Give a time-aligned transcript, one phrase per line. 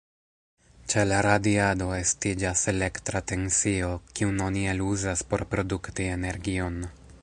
[0.93, 6.87] Ĉe la radiado, estiĝas elektra tensio, kiun oni eluzas por produkti energion.